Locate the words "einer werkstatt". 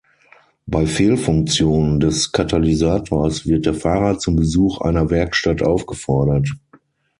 4.81-5.61